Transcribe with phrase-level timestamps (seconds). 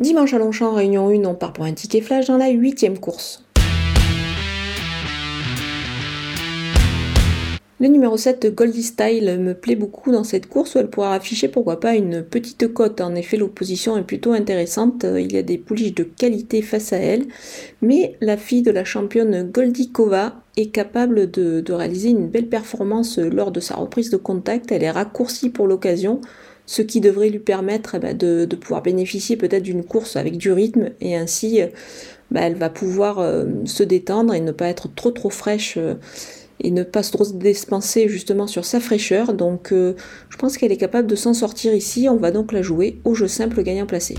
[0.00, 3.44] Dimanche à Longchamp, réunion 1, on part pour un ticket flash dans la huitième course.
[7.80, 11.48] Le numéro 7, Goldie Style, me plaît beaucoup dans cette course où elle pourra afficher
[11.48, 13.02] pourquoi pas une petite cote.
[13.02, 15.04] En effet, l'opposition est plutôt intéressante.
[15.04, 17.26] Il y a des pouliches de qualité face à elle.
[17.82, 23.50] Mais la fille de la championne Goldikova est capable de, réaliser une belle performance lors
[23.50, 24.72] de sa reprise de contact.
[24.72, 26.22] Elle est raccourcie pour l'occasion
[26.70, 30.52] ce qui devrait lui permettre eh ben, de, pouvoir bénéficier peut-être d'une course avec du
[30.52, 31.60] rythme et ainsi
[32.30, 35.94] ben, elle va pouvoir euh, se détendre et ne pas être trop trop fraîche euh,
[36.60, 39.34] et ne pas trop se dispenser justement sur sa fraîcheur.
[39.34, 39.94] Donc euh,
[40.28, 42.08] je pense qu'elle est capable de s'en sortir ici.
[42.08, 44.14] On va donc la jouer au jeu simple gagnant placé.